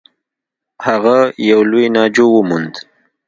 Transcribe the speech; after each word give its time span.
هغه 0.87 1.17
یو 1.49 1.59
لوی 1.71 1.85
ناجو 1.95 2.25
و 2.35 2.39
موند. 2.49 2.73